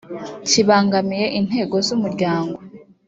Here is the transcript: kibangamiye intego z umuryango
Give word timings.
kibangamiye 0.47 1.25
intego 1.39 1.75
z 1.85 1.89
umuryango 1.95 2.57